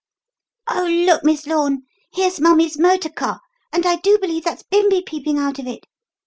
[0.67, 3.39] "Oh, look, Miss Lorne; here's mummie's motor car;
[3.71, 5.85] and I do believe that's Bimbi peeping out of it!"